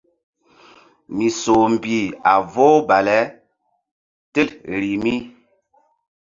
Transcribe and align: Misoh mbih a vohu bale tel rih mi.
Misoh 1.15 1.65
mbih 1.73 2.07
a 2.31 2.33
vohu 2.51 2.79
bale 2.87 3.19
tel 4.33 4.49
rih 4.79 4.97
mi. 5.03 5.15